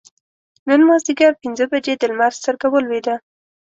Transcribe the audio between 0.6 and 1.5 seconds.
نن مازدیګر